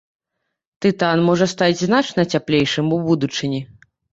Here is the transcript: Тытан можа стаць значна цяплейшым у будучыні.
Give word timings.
Тытан 0.85 1.19
можа 1.27 1.45
стаць 1.53 1.83
значна 1.85 2.27
цяплейшым 2.37 2.85
у 2.99 3.01
будучыні. 3.11 3.61